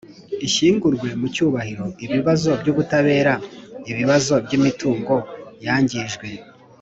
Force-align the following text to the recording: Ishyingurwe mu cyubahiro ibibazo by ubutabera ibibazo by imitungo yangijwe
Ishyingurwe 0.47 1.09
mu 1.19 1.27
cyubahiro 1.33 1.85
ibibazo 2.05 2.49
by 2.59 2.67
ubutabera 2.71 3.33
ibibazo 3.91 4.33
by 4.45 4.51
imitungo 4.57 5.13
yangijwe 5.67 6.27